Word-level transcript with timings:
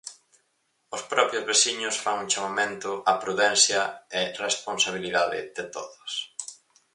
Os 0.95 1.01
propios 1.13 1.47
veciños 1.51 1.99
fan 2.03 2.17
un 2.23 2.27
chamamento 2.31 2.89
á 3.11 3.13
prudencia 3.23 3.81
e 4.19 4.21
responsabilidade 4.45 5.39
de 5.57 5.63
todos. 5.75 6.11